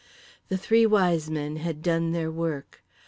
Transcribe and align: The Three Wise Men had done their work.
The 0.49 0.57
Three 0.57 0.87
Wise 0.87 1.29
Men 1.29 1.57
had 1.57 1.83
done 1.83 2.11
their 2.11 2.31
work. 2.31 2.81